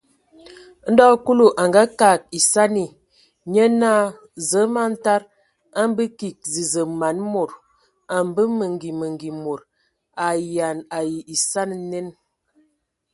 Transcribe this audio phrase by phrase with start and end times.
[0.91, 2.85] Ndo Kulu a ngakag esani,
[3.53, 4.05] nye naa:
[4.47, 5.27] Zǝə, man tada,
[5.79, 7.51] a a mbǝ kig zəzə man mod.
[8.13, 9.61] A mbə mengi mengi mod.
[9.67, 9.69] A
[10.33, 12.07] ayean ai esani nen!